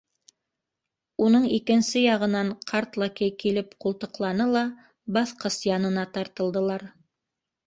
Уның 1.25 1.43
икенсе 1.57 2.01
яғынан 2.03 2.49
ҡарт 2.71 2.97
лакей 3.03 3.31
килеп 3.43 3.77
ҡултыҡланы 3.85 4.49
ла, 4.57 4.65
баҫҡыс 5.19 5.61
янына 5.71 6.09
тартылдылар. 6.19 6.89